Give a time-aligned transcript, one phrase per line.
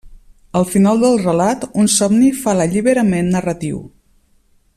[0.59, 3.87] Al final del relat, un somni fa l'alliberament narratiu.